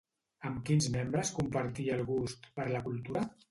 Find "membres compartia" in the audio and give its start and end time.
0.95-1.99